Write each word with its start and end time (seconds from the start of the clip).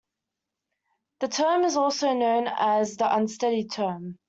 This 1.19 1.37
term 1.37 1.63
is 1.63 1.77
also 1.77 2.15
known 2.15 2.47
as 2.47 2.97
the 2.97 3.15
"unsteady 3.15 3.65
term". 3.67 4.17